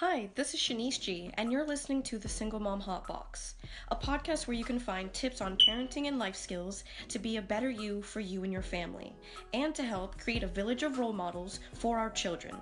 [0.00, 3.54] Hi, this is Shanice G, and you're listening to the Single Mom Hot Box,
[3.88, 7.40] a podcast where you can find tips on parenting and life skills to be a
[7.40, 9.14] better you for you and your family,
[9.54, 12.54] and to help create a village of role models for our children.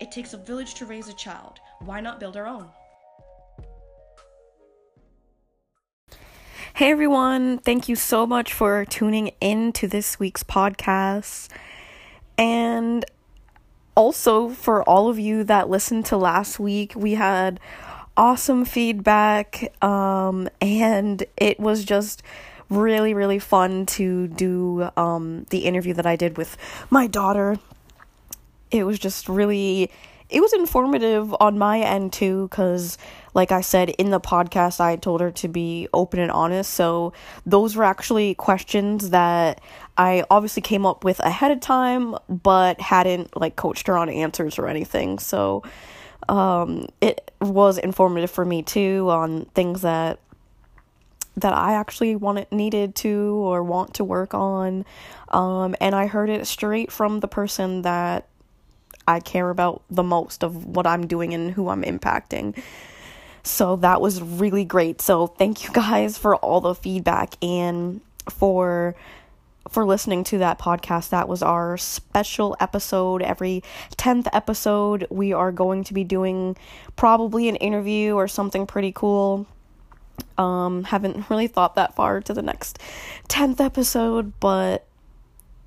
[0.00, 1.60] It takes a village to raise a child.
[1.80, 2.70] Why not build our own?
[6.72, 11.50] Hey everyone, thank you so much for tuning in to this week's podcast.
[12.38, 13.04] And
[13.98, 17.58] also for all of you that listened to last week, we had
[18.16, 22.20] awesome feedback um and it was just
[22.68, 26.56] really really fun to do um the interview that I did with
[26.90, 27.58] my daughter.
[28.70, 29.90] It was just really
[30.30, 32.98] it was informative on my end too cuz
[33.34, 37.12] like I said in the podcast I told her to be open and honest so
[37.46, 39.60] those were actually questions that
[39.98, 44.58] I obviously came up with ahead of time but hadn't like coached her on answers
[44.58, 45.62] or anything so
[46.28, 50.20] um it was informative for me too on things that
[51.36, 54.84] that I actually wanted needed to or want to work on
[55.28, 58.26] um and I heard it straight from the person that
[59.08, 62.54] I care about the most of what I'm doing and who I'm impacting.
[63.42, 65.00] So that was really great.
[65.00, 68.94] So thank you guys for all the feedback and for
[69.68, 71.10] for listening to that podcast.
[71.10, 73.22] That was our special episode.
[73.22, 73.62] Every
[73.96, 76.56] 10th episode, we are going to be doing
[76.96, 79.46] probably an interview or something pretty cool.
[80.36, 82.78] Um haven't really thought that far to the next
[83.28, 84.86] 10th episode, but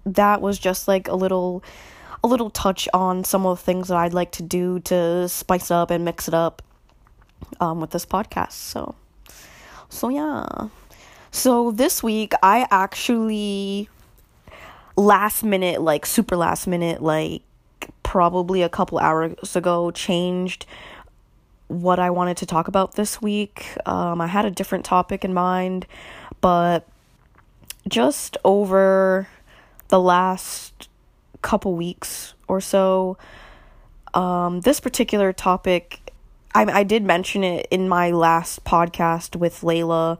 [0.05, 1.63] that was just like a little
[2.23, 5.71] a little touch on some of the things that I'd like to do to spice
[5.71, 6.61] up and mix it up
[7.59, 8.51] um, with this podcast.
[8.51, 8.95] So,
[9.89, 10.69] so yeah.
[11.31, 13.87] So this week I actually
[14.97, 17.41] last minute, like super last minute, like
[18.03, 20.65] probably a couple hours ago, changed
[21.69, 23.77] what I wanted to talk about this week.
[23.85, 25.87] Um, I had a different topic in mind,
[26.41, 26.85] but
[27.87, 29.29] just over
[29.87, 30.89] the last
[31.41, 33.17] couple weeks or so.
[34.13, 36.11] Um, this particular topic,
[36.53, 40.19] I, I did mention it in my last podcast with Layla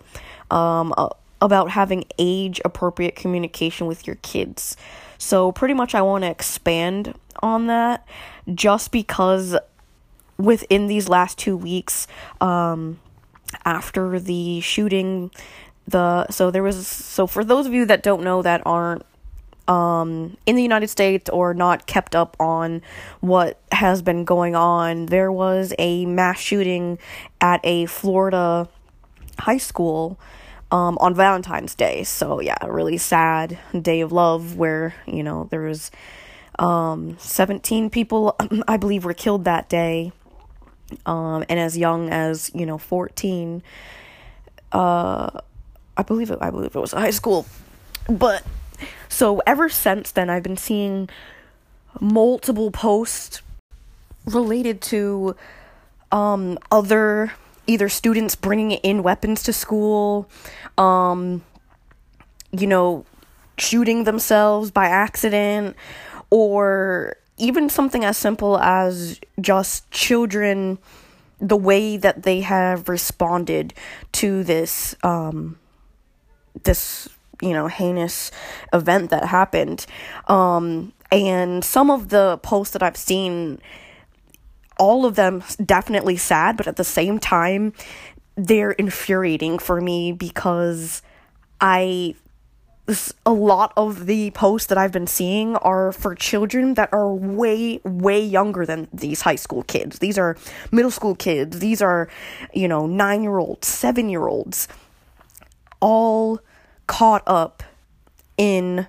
[0.51, 0.93] um,
[1.41, 4.77] about having age appropriate communication with your kids.
[5.17, 8.05] So, pretty much, I want to expand on that
[8.53, 9.55] just because
[10.37, 12.07] within these last two weeks,
[12.39, 12.99] um,
[13.65, 15.31] after the shooting,
[15.87, 19.05] the so there was so for those of you that don't know that aren't
[19.67, 22.81] um, in the United States or not kept up on
[23.19, 26.97] what has been going on, there was a mass shooting
[27.39, 28.67] at a Florida
[29.39, 30.19] high school
[30.71, 32.03] um, on Valentine's Day.
[32.03, 35.91] So, yeah, a really sad day of love where, you know, there was
[36.57, 38.35] um, 17 people,
[38.67, 40.11] I believe, were killed that day.
[41.05, 43.63] Um, and as young as, you know, 14.
[44.71, 45.29] Uh,
[45.97, 47.45] I believe it, I believe it was high school.
[48.07, 48.43] But
[49.09, 51.09] so ever since then, I've been seeing
[51.99, 53.41] multiple posts
[54.25, 55.35] related to
[56.11, 57.33] um, other
[57.67, 60.29] either students bringing in weapons to school,
[60.77, 61.43] um,
[62.51, 63.05] you know,
[63.57, 65.75] shooting themselves by accident,
[66.29, 70.77] or even something as simple as just children
[71.39, 73.73] the way that they have responded
[74.11, 75.57] to this um
[76.63, 77.09] this
[77.41, 78.31] you know heinous
[78.73, 79.85] event that happened.
[80.27, 83.59] Um and some of the posts that i've seen
[84.77, 87.73] all of them definitely sad but at the same time
[88.35, 91.01] they're infuriating for me because
[91.59, 92.15] i
[93.25, 97.79] a lot of the posts that I've been seeing are for children that are way,
[97.83, 99.99] way younger than these high school kids.
[99.99, 100.37] These are
[100.71, 101.59] middle school kids.
[101.59, 102.09] These are,
[102.53, 104.67] you know, nine year olds, seven year olds,
[105.79, 106.39] all
[106.87, 107.63] caught up
[108.37, 108.87] in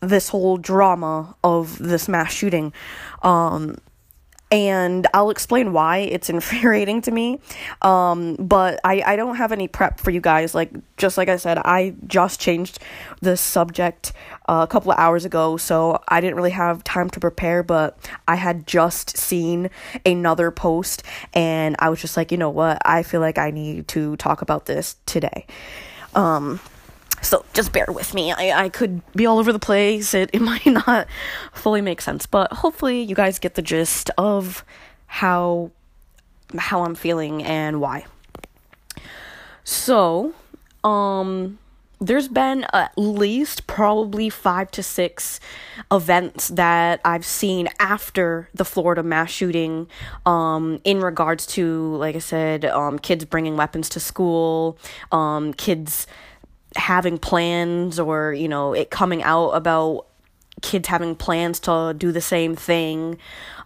[0.00, 2.72] this whole drama of this mass shooting.
[3.22, 3.76] Um,
[4.54, 7.40] and I'll explain why it's infuriating to me.
[7.82, 10.54] Um, but I, I don't have any prep for you guys.
[10.54, 12.78] Like, just like I said, I just changed
[13.20, 14.12] the subject
[14.48, 17.64] uh, a couple of hours ago, so I didn't really have time to prepare.
[17.64, 17.98] But
[18.28, 19.70] I had just seen
[20.06, 21.02] another post,
[21.32, 22.80] and I was just like, you know what?
[22.84, 25.46] I feel like I need to talk about this today.
[26.14, 26.60] Um,
[27.22, 28.32] so just bear with me.
[28.32, 30.14] I, I could be all over the place.
[30.14, 31.06] It, it might not
[31.52, 34.64] fully make sense, but hopefully you guys get the gist of
[35.06, 35.70] how
[36.56, 38.06] how I'm feeling and why.
[39.64, 40.34] So,
[40.82, 41.58] um
[42.00, 45.40] there's been at least probably five to six
[45.90, 49.88] events that I've seen after the Florida mass shooting
[50.26, 54.76] um, in regards to, like I said, um, kids bringing weapons to school,
[55.12, 56.06] um, kids
[56.76, 60.06] having plans, or, you know, it coming out about
[60.62, 63.18] kids having plans to do the same thing.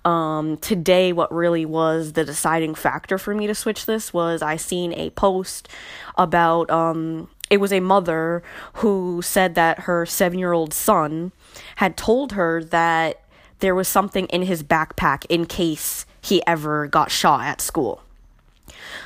[0.04, 4.56] Um, today, what really was the deciding factor for me to switch this was I
[4.56, 5.68] seen a post
[6.16, 8.42] about um, it was a mother
[8.74, 11.32] who said that her seven year old son
[11.76, 13.22] had told her that
[13.60, 18.02] there was something in his backpack in case he ever got shot at school.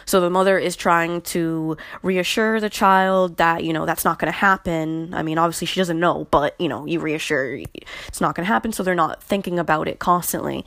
[0.04, 4.32] So the mother is trying to reassure the child that, you know, that's not going
[4.32, 5.12] to happen.
[5.14, 7.60] I mean, obviously she doesn't know, but, you know, you reassure
[8.08, 10.64] it's not going to happen so they're not thinking about it constantly.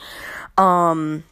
[0.58, 1.24] Um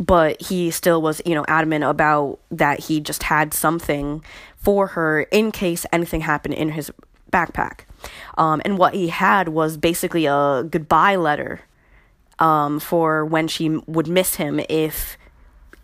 [0.00, 4.24] but he still was, you know, adamant about that he just had something
[4.56, 6.90] for her in case anything happened in his
[7.32, 7.80] backpack.
[8.36, 11.60] Um, and what he had was basically a goodbye letter
[12.38, 15.16] um, for when she would miss him if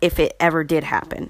[0.01, 1.29] if it ever did happen.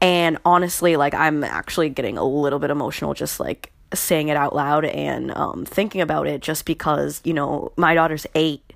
[0.00, 4.54] And honestly, like I'm actually getting a little bit emotional just like saying it out
[4.54, 8.72] loud and um, thinking about it just because, you know, my daughter's eight.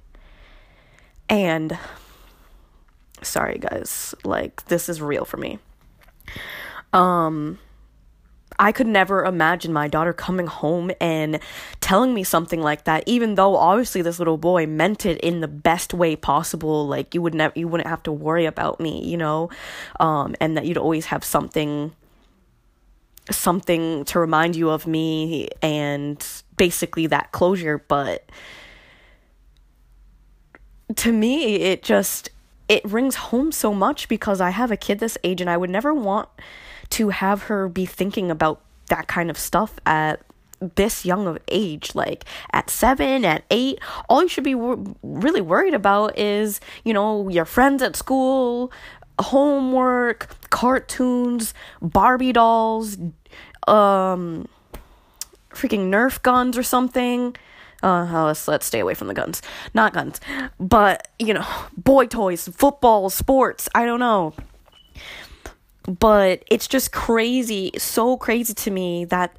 [1.28, 1.76] And
[3.22, 5.58] sorry guys, like this is real for me.
[6.92, 7.58] Um
[8.58, 11.38] I could never imagine my daughter coming home and
[11.80, 15.48] telling me something like that, even though obviously this little boy meant it in the
[15.48, 16.86] best way possible.
[16.86, 19.50] Like you would never, you wouldn't have to worry about me, you know,
[20.00, 21.92] um, and that you'd always have something,
[23.30, 26.26] something to remind you of me, and
[26.56, 27.78] basically that closure.
[27.78, 28.28] But
[30.96, 32.30] to me, it just
[32.68, 35.70] it rings home so much because I have a kid this age, and I would
[35.70, 36.28] never want
[36.90, 40.20] to have her be thinking about that kind of stuff at
[40.74, 45.40] this young of age like at 7 at 8 all you should be wor- really
[45.40, 48.72] worried about is you know your friends at school
[49.20, 52.96] homework cartoons barbie dolls
[53.68, 54.48] um
[55.50, 57.36] freaking nerf guns or something
[57.80, 59.40] uh, let's let's stay away from the guns.
[59.72, 60.20] Not guns,
[60.58, 61.46] but you know,
[61.76, 63.68] boy toys, football, sports.
[63.72, 64.34] I don't know
[65.88, 69.34] but it's just crazy, so crazy to me that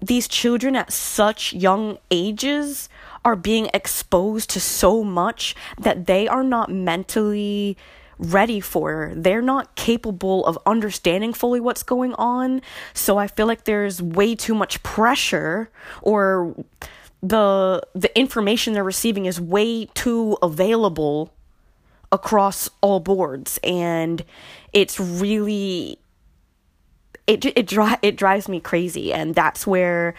[0.00, 2.88] these children at such young ages
[3.24, 7.76] are being exposed to so much that they are not mentally
[8.18, 9.12] ready for.
[9.14, 12.62] They're not capable of understanding fully what's going on.
[12.94, 15.70] So I feel like there's way too much pressure
[16.02, 16.54] or
[17.20, 21.32] the the information they're receiving is way too available
[22.10, 24.24] across all boards and
[24.72, 25.98] it's really
[27.26, 30.14] it it dri- it drives me crazy and that's where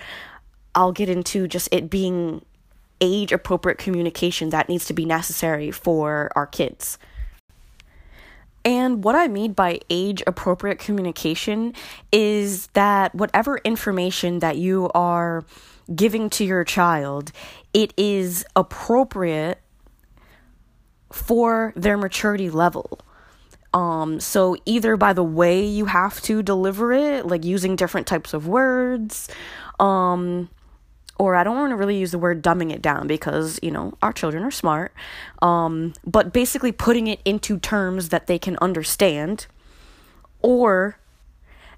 [0.75, 2.44] I'll get into just it being
[3.01, 6.98] age appropriate communication that needs to be necessary for our kids.
[8.66, 11.74] And what I mean by age appropriate communication
[12.12, 15.45] is that whatever information that you are
[15.95, 17.31] giving to your child,
[17.74, 19.60] it is appropriate
[21.12, 23.00] for their maturity level.
[23.74, 28.33] Um, so either by the way you have to deliver it, like using different types
[28.33, 29.30] of words,
[29.80, 30.50] um,
[31.19, 33.94] or I don't want to really use the word dumbing it down because, you know,
[34.01, 34.94] our children are smart.
[35.42, 39.45] Um, but basically putting it into terms that they can understand,
[40.42, 40.97] or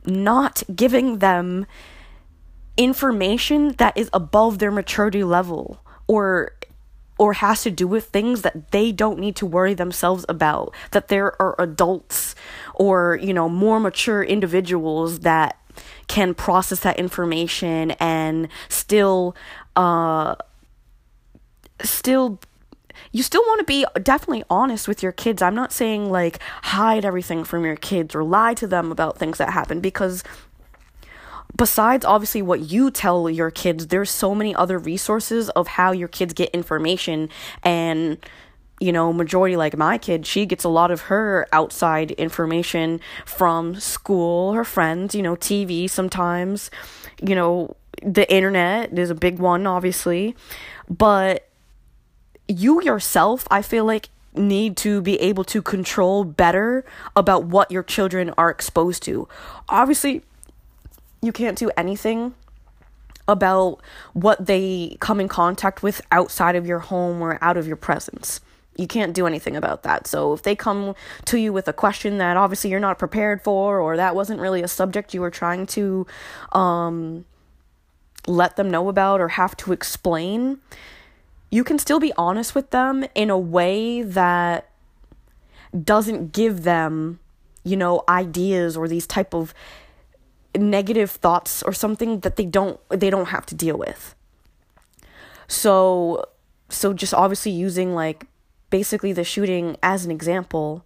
[0.06, 1.66] not giving them
[2.78, 6.54] information that is above their maturity level or
[7.22, 11.08] or has to do with things that they don't need to worry themselves about that
[11.10, 12.34] there are adults
[12.74, 15.56] or you know more mature individuals that
[16.08, 19.36] can process that information and still
[19.76, 20.34] uh
[21.84, 22.40] still
[23.12, 25.42] you still want to be definitely honest with your kids.
[25.42, 29.38] I'm not saying like hide everything from your kids or lie to them about things
[29.38, 30.24] that happen because
[31.56, 36.08] besides obviously what you tell your kids, there's so many other resources of how your
[36.08, 37.30] kids get information
[37.64, 38.18] and
[38.80, 43.76] you know, majority like my kid, she gets a lot of her outside information from
[43.76, 46.72] school, her friends, you know, TV sometimes,
[47.22, 50.36] you know, the internet is a big one, obviously.
[50.90, 51.48] But
[52.48, 57.84] you yourself, I feel like, need to be able to control better about what your
[57.84, 59.28] children are exposed to.
[59.70, 60.24] Obviously,
[61.22, 62.34] you can't do anything
[63.28, 63.82] about
[64.14, 68.42] what they come in contact with outside of your home or out of your presence.
[68.78, 70.08] You can't do anything about that.
[70.08, 73.80] So if they come to you with a question that obviously you're not prepared for
[73.80, 76.08] or that wasn't really a subject you were trying to
[76.52, 77.26] um
[78.28, 80.60] let them know about or have to explain,
[81.50, 84.70] you can still be honest with them in a way that
[85.84, 87.20] doesn't give them,
[87.64, 89.54] you know, ideas or these type of
[90.56, 94.16] negative thoughts or something that they don't they don't have to deal with.
[95.48, 96.26] So
[96.70, 98.26] so just obviously using like
[98.70, 100.86] basically the shooting as an example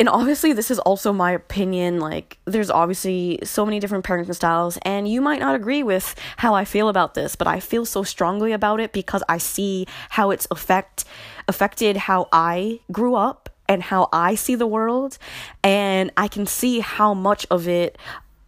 [0.00, 4.78] and obviously this is also my opinion like there's obviously so many different parenting styles
[4.82, 8.02] and you might not agree with how i feel about this but i feel so
[8.02, 11.04] strongly about it because i see how it's affect
[11.48, 15.16] affected how i grew up and how i see the world
[15.64, 17.96] and i can see how much of it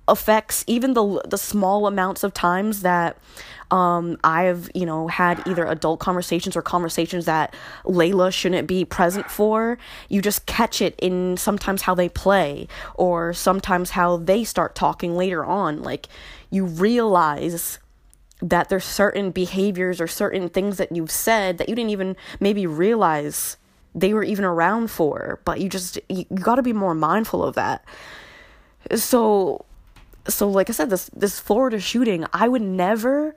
[0.08, 3.16] affects even the the small amounts of times that
[3.72, 9.30] um, I've, you know, had either adult conversations or conversations that Layla shouldn't be present
[9.30, 9.78] for.
[10.10, 15.16] You just catch it in sometimes how they play or sometimes how they start talking
[15.16, 15.82] later on.
[15.82, 16.08] Like,
[16.50, 17.78] you realize
[18.42, 22.66] that there's certain behaviors or certain things that you've said that you didn't even maybe
[22.66, 23.56] realize
[23.94, 27.54] they were even around for, but you just, you, got to be more mindful of
[27.54, 27.84] that.
[28.94, 29.64] So,
[30.28, 33.34] so like I said, this this Florida shooting, I would never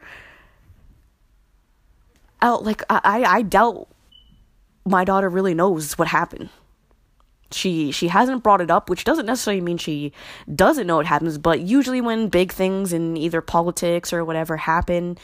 [2.42, 3.88] out like I I doubt
[4.86, 6.50] my daughter really knows what happened.
[7.52, 10.14] She she hasn't brought it up, which doesn't necessarily mean she
[10.54, 15.18] doesn't know what happens, but usually when big things in either politics or whatever happen,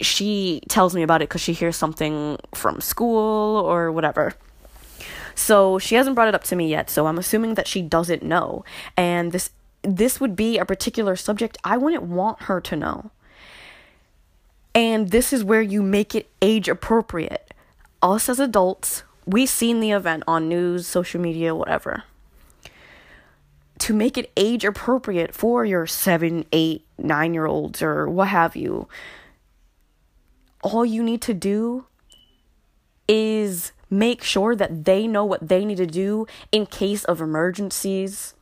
[0.00, 4.34] she tells me about it cuz she hears something from school or whatever.
[5.34, 8.22] So she hasn't brought it up to me yet, so I'm assuming that she doesn't
[8.22, 8.64] know.
[8.96, 9.50] And this
[9.82, 13.10] this would be a particular subject I wouldn't want her to know.
[14.74, 17.52] And this is where you make it age appropriate.
[18.02, 22.04] Us as adults, we've seen the event on news, social media, whatever.
[23.78, 28.56] To make it age appropriate for your seven, eight, nine year olds or what have
[28.56, 28.88] you,
[30.62, 31.86] all you need to do
[33.06, 38.34] is make sure that they know what they need to do in case of emergencies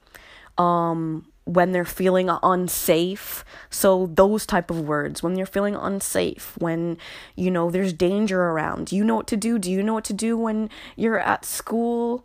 [0.58, 3.44] um when they're feeling unsafe.
[3.68, 6.98] So those type of words when you're feeling unsafe when
[7.34, 8.92] you know there's danger around.
[8.92, 9.58] You know what to do?
[9.58, 12.24] Do you know what to do when you're at school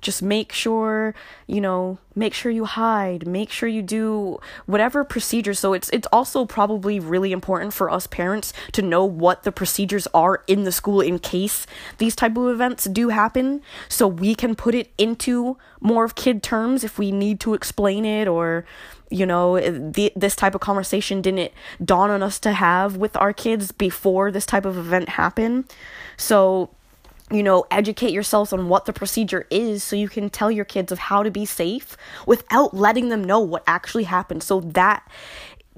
[0.00, 1.14] just make sure
[1.46, 6.08] you know make sure you hide make sure you do whatever procedure so it's it's
[6.12, 10.72] also probably really important for us parents to know what the procedures are in the
[10.72, 11.66] school in case
[11.98, 13.62] these type of events do happen.
[13.88, 18.04] So we can put it into more of kid terms if we need to explain
[18.04, 18.64] it or
[19.10, 21.52] you know the, this type of conversation didn't
[21.82, 25.64] dawn on us to have with our kids before this type of event happened.
[26.16, 26.70] So
[27.30, 30.90] you know, educate yourselves on what the procedure is so you can tell your kids
[30.90, 34.42] of how to be safe without letting them know what actually happened.
[34.42, 35.06] So that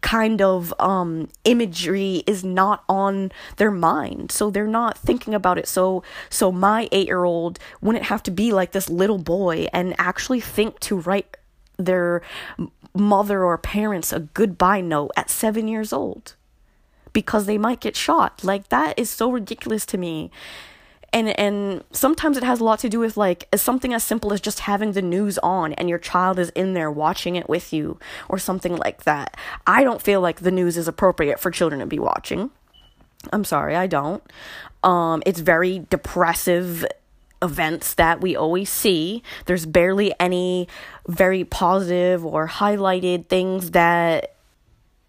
[0.03, 4.33] kind of um imagery is not on their mind.
[4.33, 5.69] So they're not thinking about it.
[5.69, 10.81] So so my 8-year-old wouldn't have to be like this little boy and actually think
[10.81, 11.37] to write
[11.77, 12.23] their
[12.95, 16.35] mother or parents a goodbye note at 7 years old
[17.13, 18.43] because they might get shot.
[18.43, 20.31] Like that is so ridiculous to me
[21.13, 24.41] and and sometimes it has a lot to do with like something as simple as
[24.41, 27.99] just having the news on and your child is in there watching it with you
[28.29, 29.37] or something like that.
[29.67, 32.51] I don't feel like the news is appropriate for children to be watching.
[33.33, 34.23] I'm sorry i don't.
[34.83, 36.87] Um it's very depressive
[37.43, 39.23] events that we always see.
[39.47, 40.69] There's barely any
[41.09, 44.35] very positive or highlighted things that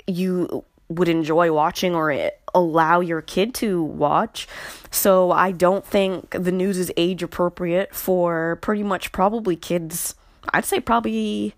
[0.08, 4.48] you would enjoy watching or allow your kid to watch.
[4.91, 10.15] So I don't think the news is age appropriate for pretty much probably kids.
[10.53, 11.55] I'd say probably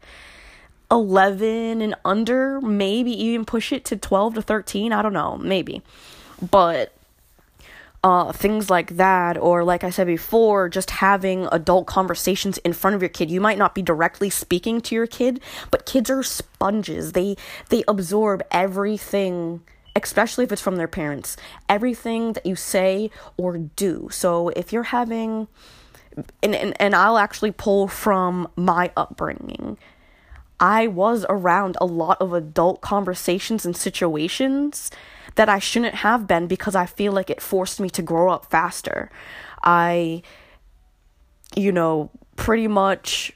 [0.91, 4.93] 11 and under, maybe even push it to 12 to 13.
[4.93, 5.81] I don't know, maybe.
[6.51, 6.93] But
[8.03, 12.95] uh, things like that, or like I said before, just having adult conversations in front
[12.95, 13.31] of your kid.
[13.31, 15.39] You might not be directly speaking to your kid,
[15.71, 17.13] but kids are sponges.
[17.13, 17.37] They
[17.69, 19.61] they absorb everything,
[19.95, 21.37] especially if it's from their parents.
[21.69, 24.09] Everything that you say or do.
[24.11, 25.47] So if you're having
[26.41, 29.77] and, and, and I'll actually pull from my upbringing.
[30.59, 34.91] I was around a lot of adult conversations and situations
[35.35, 38.45] that I shouldn't have been because I feel like it forced me to grow up
[38.49, 39.09] faster.
[39.63, 40.21] I,
[41.55, 43.33] you know, pretty much.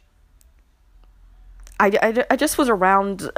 [1.79, 3.29] I, I, I just was around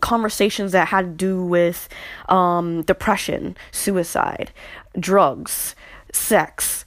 [0.00, 1.88] conversations that had to do with
[2.28, 4.52] um, depression, suicide,
[4.98, 5.74] drugs,
[6.12, 6.84] sex,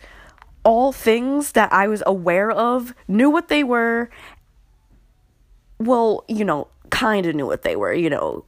[0.63, 4.09] all things that I was aware of, knew what they were.
[5.81, 8.45] Well, you know, kind of knew what they were, you know,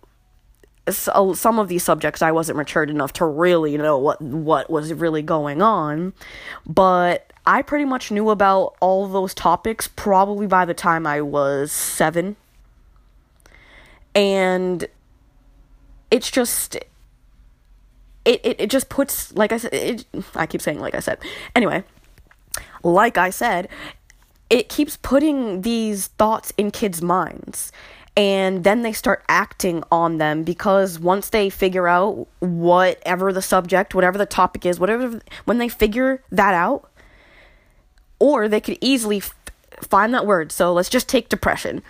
[0.90, 4.70] So, uh, some of these subjects I wasn't matured enough to really know what what
[4.70, 6.14] was really going on,
[6.68, 11.72] but I pretty much knew about all those topics probably by the time I was
[11.72, 12.36] 7.
[14.16, 14.86] And
[16.12, 16.76] it's just
[18.26, 21.18] it, it, it just puts like I said it, I keep saying like I said.
[21.56, 21.84] Anyway,
[22.84, 23.68] like I said,
[24.54, 27.72] it keeps putting these thoughts in kids' minds
[28.16, 33.96] and then they start acting on them because once they figure out whatever the subject,
[33.96, 36.88] whatever the topic is, whatever when they figure that out,
[38.20, 39.34] or they could easily f-
[39.82, 40.52] find that word.
[40.52, 41.82] So let's just take depression.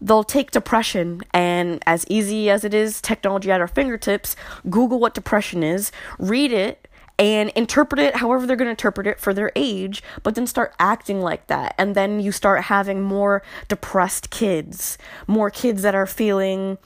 [0.00, 4.34] They'll take depression, and as easy as it is, technology at our fingertips,
[4.68, 6.87] Google what depression is, read it,
[7.18, 10.74] and interpret it however they're going to interpret it for their age, but then start
[10.78, 11.74] acting like that.
[11.76, 16.78] And then you start having more depressed kids, more kids that are feeling,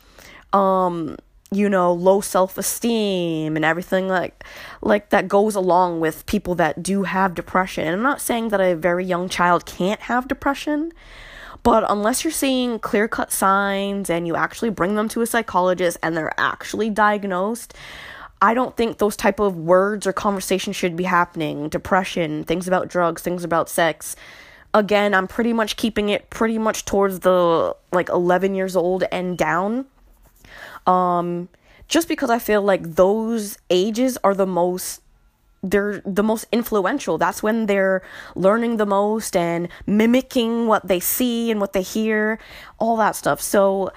[0.54, 1.16] um,
[1.50, 4.42] you know, low self-esteem and everything like
[4.80, 7.86] like that goes along with people that do have depression.
[7.86, 10.92] And I'm not saying that a very young child can't have depression,
[11.62, 16.16] but unless you're seeing clear-cut signs and you actually bring them to a psychologist and
[16.16, 17.74] they're actually diagnosed,
[18.42, 21.68] I don't think those type of words or conversations should be happening.
[21.68, 24.16] Depression, things about drugs, things about sex.
[24.74, 29.38] Again, I'm pretty much keeping it pretty much towards the like 11 years old and
[29.38, 29.86] down.
[30.86, 31.48] Um
[31.86, 35.02] just because I feel like those ages are the most
[35.62, 37.18] they're the most influential.
[37.18, 38.02] That's when they're
[38.34, 42.40] learning the most and mimicking what they see and what they hear,
[42.78, 43.40] all that stuff.
[43.40, 43.92] So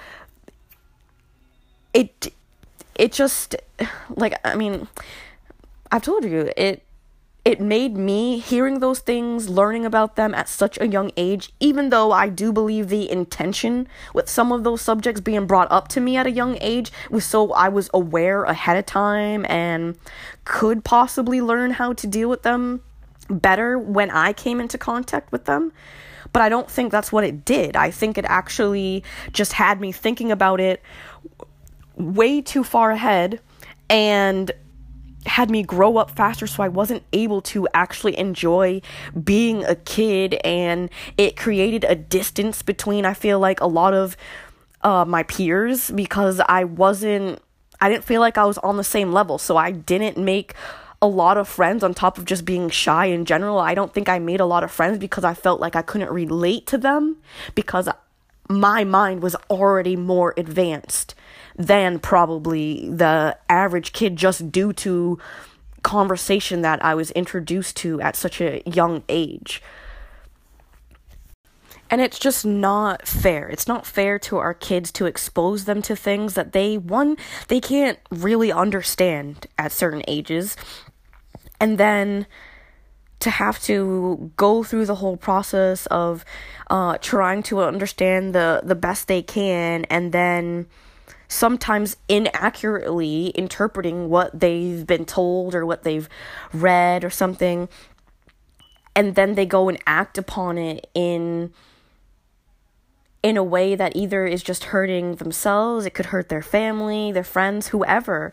[1.96, 2.32] it
[2.96, 3.56] it just
[4.16, 4.88] like I mean,
[5.92, 6.86] I've told you it
[7.46, 11.92] it made me hearing those things, learning about them at such a young age, even
[11.92, 16.02] though I do believe the intention with some of those subjects being brought up to
[16.02, 19.96] me at a young age was so I was aware ahead of time and
[20.44, 22.82] could possibly learn how to deal with them
[23.30, 25.72] better when I came into contact with them.
[26.34, 27.76] But I don't think that's what it did.
[27.76, 30.82] I think it actually just had me thinking about it
[31.96, 33.40] way too far ahead
[33.90, 34.52] and
[35.26, 38.82] had me grow up faster so I wasn't able to actually enjoy
[39.24, 44.16] being a kid and it created a distance between I feel like a lot of
[44.82, 47.42] uh, my peers because I wasn't
[47.82, 50.54] I didn't feel like I was on the same level so I didn't make
[51.02, 53.60] a lot of friends on top of just being shy in general.
[53.60, 56.12] I don't think I made a lot of friends because I felt like I couldn't
[56.12, 57.18] relate to them
[57.54, 57.90] because
[58.50, 61.16] my mind was already more advanced
[61.56, 65.20] than probably the average kid just due to
[65.84, 69.62] conversation that I was introduced to at such a young age.
[71.90, 73.48] And it's just not fair.
[73.48, 77.16] It's not fair to our kids to expose them to things that they, one,
[77.48, 80.58] they can't really understand at certain ages.
[81.60, 82.26] And then
[83.20, 86.26] to have to go through the whole process of
[86.70, 90.66] uh, trying to understand the, the best they can and then
[91.28, 96.10] sometimes inaccurately interpreting what they've been told or what they've
[96.54, 97.70] read or something.
[98.96, 101.54] And then they go and act upon it in
[103.24, 107.24] in a way that either is just hurting themselves it could hurt their family their
[107.24, 108.32] friends whoever.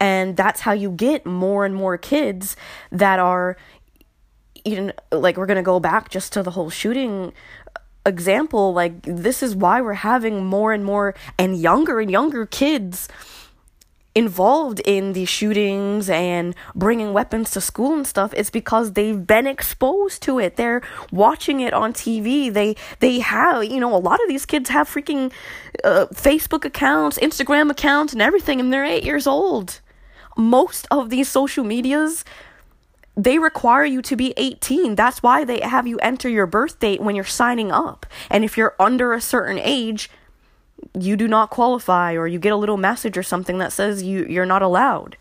[0.00, 2.56] And that's how you get more and more kids
[2.90, 3.56] that are
[4.64, 7.32] you know like we're going to go back just to the whole shooting
[8.06, 13.08] example like this is why we're having more and more and younger and younger kids
[14.14, 18.32] involved in these shootings and bringing weapons to school and stuff.
[18.36, 20.56] It's because they've been exposed to it.
[20.56, 24.70] They're watching it on TV they they have you know a lot of these kids
[24.70, 25.32] have freaking
[25.82, 29.80] uh, Facebook accounts Instagram accounts and everything and they're 8 years old.
[30.36, 32.24] Most of these social medias
[33.16, 34.94] they require you to be 18.
[34.94, 38.06] That's why they have you enter your birth date when you're signing up.
[38.28, 40.10] And if you're under a certain age,
[40.98, 44.26] you do not qualify or you get a little message or something that says you
[44.26, 45.16] you're not allowed.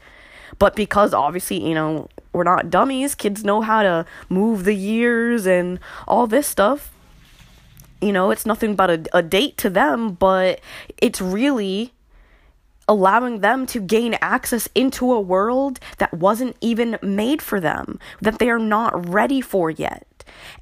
[0.60, 5.46] But because obviously, you know, we're not dummies, kids know how to move the years
[5.46, 6.92] and all this stuff.
[8.02, 10.60] You know, it's nothing but a, a date to them, but
[10.98, 11.93] it's really
[12.88, 18.40] allowing them to gain access into a world that wasn't even made for them, that
[18.40, 20.08] they are not ready for yet.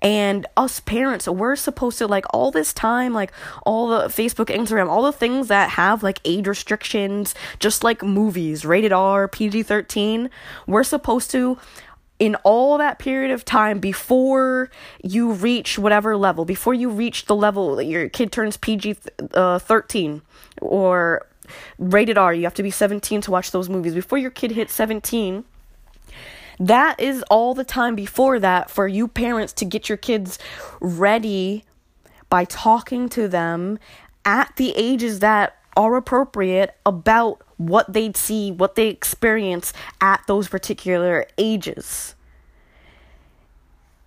[0.02, 3.32] And us parents, we're supposed to like all this time, like
[3.66, 8.66] all the Facebook, Instagram, all the things that have like age restrictions, just like movies,
[8.66, 10.30] rated R, PG 13,
[10.68, 11.58] we're supposed to
[12.20, 14.70] in all that period of time before
[15.04, 18.98] you reach whatever level, before you reach the level that your kid turns PG
[19.34, 20.22] uh, 13
[20.62, 21.26] or
[21.78, 22.34] rated R.
[22.34, 23.94] You have to be 17 to watch those movies.
[23.94, 25.44] Before your kid hits 17,
[26.60, 30.38] that is all the time before that for you parents to get your kids
[30.80, 31.64] ready
[32.30, 33.80] by talking to them
[34.26, 40.48] at the ages that are appropriate about what they'd see, what they experience at those
[40.48, 42.16] particular ages.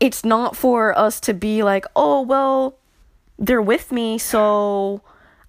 [0.00, 2.76] It's not for us to be like, oh, well,
[3.38, 5.02] they're with me, so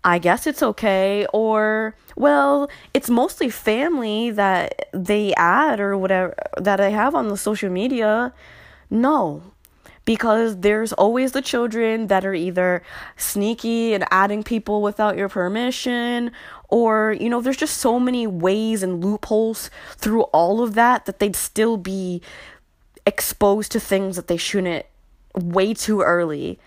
[0.05, 1.25] I guess it's okay.
[1.33, 7.35] Or, well, it's mostly family that they add or whatever that I have on the
[7.35, 8.31] social media.
[8.91, 9.41] No,
[10.05, 12.83] because there's always the children that are either
[13.17, 16.31] sneaky and adding people without your permission
[16.69, 21.19] or you know there's just so many ways and loopholes through all of that that
[21.19, 22.21] they'd still be
[23.07, 24.85] exposed to things that they shouldn't
[25.33, 26.59] way too early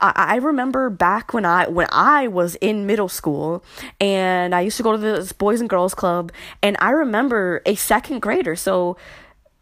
[0.00, 3.62] I, remember back when I when I was in middle school
[4.00, 6.32] and I used to go to this boys and girls club
[6.62, 8.96] and I remember a second grader so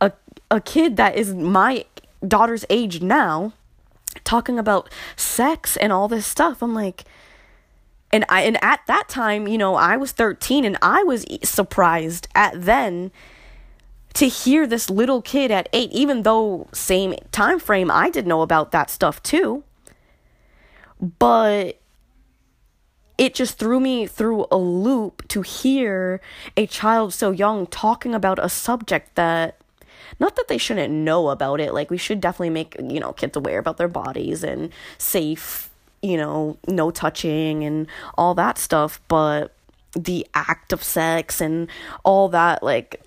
[0.00, 0.12] a
[0.50, 1.84] a kid that is my
[2.26, 3.52] daughter's age now
[4.24, 6.62] talking about sex and all this stuff.
[6.62, 7.04] I'm like,
[8.12, 12.28] and I and at that time, you know, I was 13 and I was surprised
[12.34, 13.10] at then
[14.14, 18.42] to hear this little kid at 8 even though same time frame I did know
[18.42, 19.64] about that stuff too.
[21.00, 21.80] But
[23.18, 26.20] it just threw me through a loop to hear
[26.56, 29.60] a child so young talking about a subject that
[30.20, 33.36] not that they shouldn't know about it like we should definitely make you know kids
[33.36, 35.68] aware about their bodies and safe
[36.00, 39.54] you know no touching and all that stuff but
[39.94, 41.68] the act of sex and
[42.04, 43.02] all that like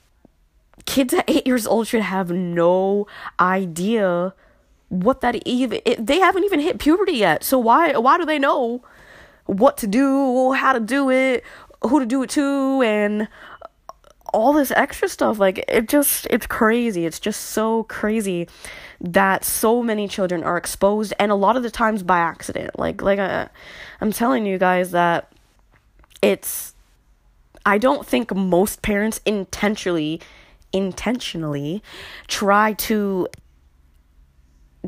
[0.86, 3.08] kids at 8 years old should have no
[3.40, 4.34] idea
[4.92, 7.44] what that even it, they haven't even hit puberty yet.
[7.46, 8.84] So why why do they know
[9.46, 11.44] what to do how to do it
[11.82, 13.30] who to do it to and
[14.34, 15.40] all this extra stuff?
[15.40, 17.06] Like it just it's crazy.
[17.06, 18.50] It's just so crazy
[19.00, 22.78] that so many children are exposed and a lot of the times by accident.
[22.78, 23.48] Like like I, uh,
[24.02, 25.32] i'm telling you guys that
[26.22, 26.76] it's
[27.66, 30.20] i don't think most parents intentionally
[30.74, 31.82] intentionally
[32.28, 33.28] try to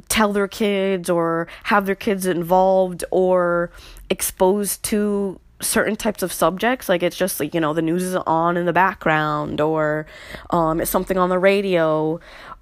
[0.09, 3.71] tell their kids or have their kids involved or
[4.09, 6.89] exposed to certain types of subjects.
[6.89, 10.05] Like it's just like you know the news is on in the background or
[10.49, 12.19] um it's something on the radio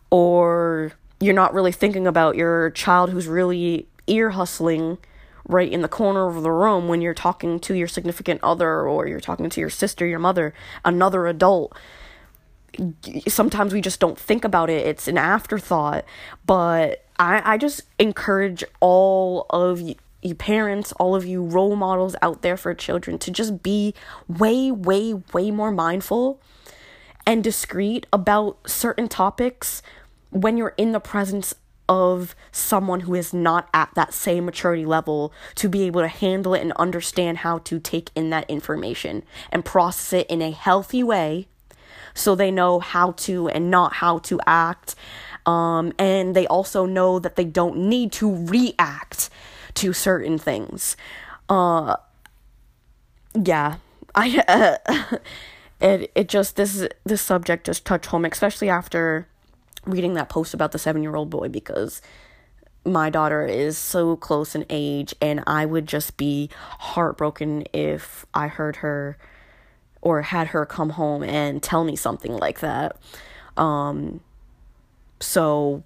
[0.10, 4.98] or you're not really thinking about your child who's really ear hustling
[5.48, 9.08] right in the corner of the room when you're talking to your significant other or
[9.08, 10.54] you're talking to your sister your mother
[10.86, 11.76] another adult.
[13.28, 14.88] Sometimes we just don't think about it.
[14.88, 16.06] It's an afterthought.
[16.46, 19.96] But i i just encourage all of you
[20.38, 23.94] parents, all of you role models out there for children to just be
[24.28, 26.40] way, way, way more mindful
[27.26, 29.82] and discreet about certain topics
[30.30, 31.54] when you're in the presence
[31.90, 36.54] of someone who is not at that same maturity level to be able to handle
[36.54, 41.04] it and understand how to take in that information and process it in a healthy
[41.04, 41.48] way
[42.14, 44.96] so they know how to and not how to act.
[45.45, 49.30] Um, and they also know that they don't need to react
[49.75, 50.95] to certain things.
[51.49, 51.95] Uh
[53.34, 53.75] yeah.
[54.13, 55.17] I uh,
[55.82, 59.27] it it just this this subject just touched home especially after
[59.86, 62.01] reading that post about the 7-year-old boy because
[62.86, 66.49] my daughter is so close in age and I would just be
[66.80, 69.17] heartbroken if I heard her
[70.01, 72.97] or had her come home and tell me something like that.
[73.58, 74.21] Um
[75.22, 75.84] so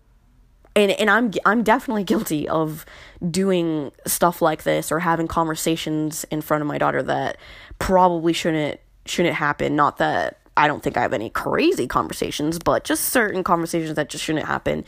[0.75, 2.85] and and I'm I'm definitely guilty of
[3.29, 7.37] doing stuff like this or having conversations in front of my daughter that
[7.79, 9.75] probably shouldn't shouldn't happen.
[9.75, 14.09] Not that I don't think I have any crazy conversations, but just certain conversations that
[14.09, 14.83] just shouldn't happen.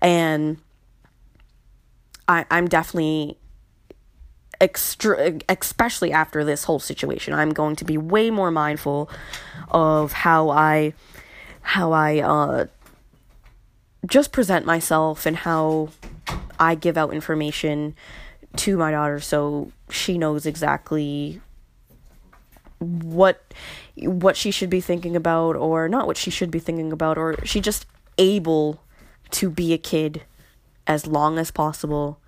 [0.00, 0.58] And
[2.28, 3.38] I I'm definitely
[4.60, 7.34] extra especially after this whole situation.
[7.34, 9.10] I'm going to be way more mindful
[9.70, 10.94] of how I
[11.62, 12.66] how I uh
[14.06, 15.88] just present myself and how
[16.58, 17.94] I give out information
[18.56, 21.40] to my daughter so she knows exactly
[22.78, 23.54] what
[23.96, 27.36] what she should be thinking about or not what she should be thinking about or
[27.44, 27.86] she just
[28.18, 28.82] able
[29.30, 30.22] to be a kid
[30.86, 32.18] as long as possible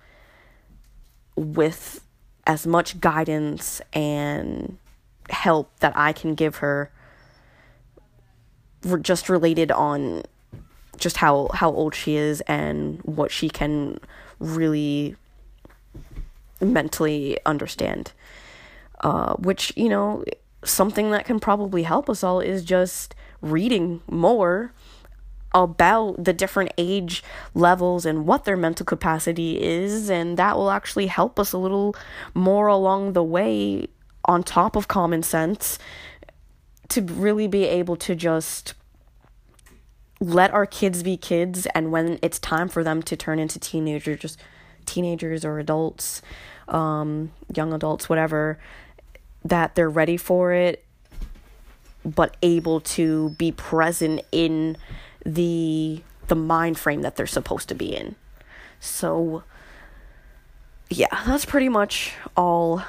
[1.35, 2.05] with
[2.47, 4.77] as much guidance and
[5.29, 6.91] help that I can give her
[9.01, 10.23] just related on
[10.97, 13.99] just how how old she is and what she can
[14.39, 15.15] really
[16.61, 18.11] mentally understand.
[19.01, 20.23] Uh, which you know
[20.63, 24.73] something that can probably help us all is just reading more
[25.53, 31.07] about the different age levels and what their mental capacity is and that will actually
[31.07, 31.95] help us a little
[32.33, 33.87] more along the way
[34.25, 35.79] on top of common sense
[36.89, 38.73] to really be able to just
[40.19, 44.19] let our kids be kids and when it's time for them to turn into teenagers
[44.19, 44.39] just
[44.85, 46.21] teenagers or adults
[46.67, 48.57] um, young adults whatever
[49.43, 50.83] that they're ready for it
[52.05, 54.77] but able to be present in
[55.25, 58.15] the the mind frame that they're supposed to be in.
[58.79, 59.43] So
[60.89, 62.83] yeah that's pretty much all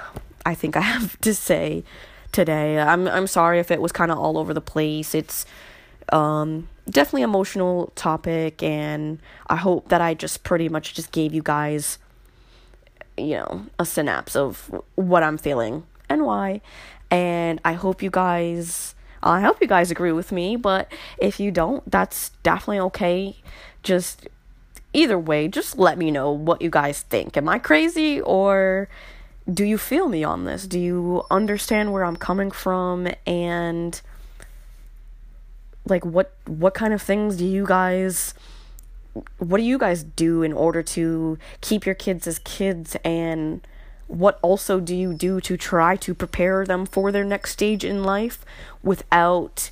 [0.44, 1.82] i think i have to say
[2.30, 2.78] today.
[2.78, 5.14] I'm i'm sorry if it was kind of all over the place.
[5.14, 5.46] It's
[6.12, 9.18] um definitely emotional topic and
[9.48, 11.98] i hope that i just pretty much just gave you guys
[13.16, 16.60] you know a synapse of what i'm feeling and why.
[17.10, 21.50] And I hope you guys I hope you guys agree with me, but if you
[21.50, 23.36] don't, that's definitely okay.
[23.82, 24.28] Just
[24.92, 27.36] either way, just let me know what you guys think.
[27.36, 28.88] Am I crazy or
[29.52, 30.66] do you feel me on this?
[30.66, 34.00] Do you understand where I'm coming from and
[35.86, 38.34] like what what kind of things do you guys
[39.38, 42.96] what do you guys do in order to keep your kids as kids?
[43.04, 43.66] And
[44.08, 48.04] what also do you do to try to prepare them for their next stage in
[48.04, 48.44] life
[48.82, 49.70] without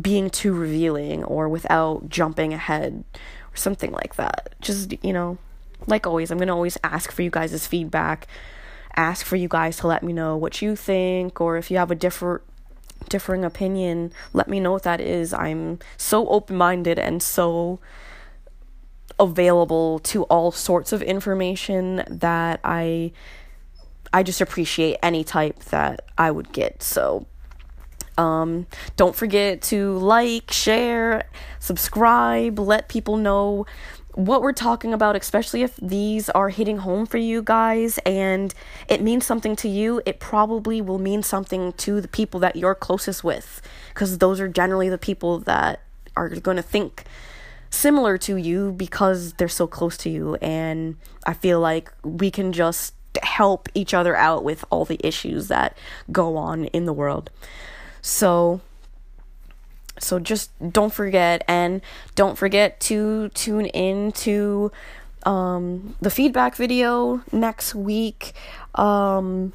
[0.00, 4.54] being too revealing or without jumping ahead or something like that?
[4.60, 5.38] Just you know
[5.86, 8.26] like always i'm going to always ask for you guys' feedback.
[8.96, 11.90] Ask for you guys to let me know what you think or if you have
[11.90, 12.42] a different
[13.08, 17.78] differing opinion let me know what that is i'm so open-minded and so
[19.18, 23.12] available to all sorts of information that i
[24.14, 26.84] I just appreciate any type that I would get.
[26.84, 27.26] So
[28.16, 33.66] um, don't forget to like, share, subscribe, let people know
[34.14, 38.54] what we're talking about, especially if these are hitting home for you guys and
[38.88, 42.74] it means something to you, it probably will mean something to the people that you're
[42.74, 45.80] closest with because those are generally the people that
[46.16, 47.04] are going to think
[47.70, 50.36] similar to you because they're so close to you.
[50.36, 50.96] And
[51.26, 55.76] I feel like we can just help each other out with all the issues that
[56.12, 57.30] go on in the world.
[58.00, 58.60] So
[59.98, 61.80] so just don't forget and
[62.14, 64.72] don't forget to tune in to
[65.24, 68.32] um, the feedback video next week.
[68.74, 69.52] Um,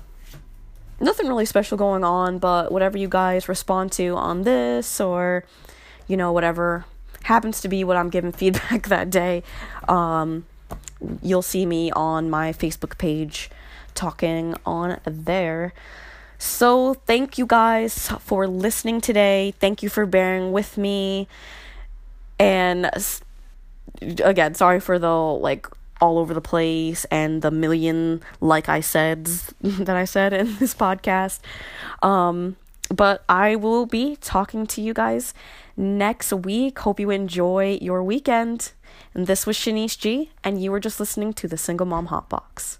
[1.00, 5.46] nothing really special going on, but whatever you guys respond to on this or
[6.08, 6.86] you know whatever
[7.24, 9.44] happens to be what I'm giving feedback that day.
[9.88, 10.46] Um,
[11.22, 13.50] you'll see me on my Facebook page
[13.96, 15.74] talking on there.
[16.42, 19.54] So, thank you guys for listening today.
[19.60, 21.28] Thank you for bearing with me.
[22.40, 22.90] And
[24.02, 25.68] again, sorry for the like
[26.00, 29.26] all over the place and the million like I said
[29.62, 31.40] that I said in this podcast.
[32.02, 32.56] Um,
[32.90, 35.34] but I will be talking to you guys
[35.76, 36.80] next week.
[36.80, 38.72] Hope you enjoy your weekend.
[39.14, 42.80] And this was Shanice G, and you were just listening to the Single Mom Hotbox.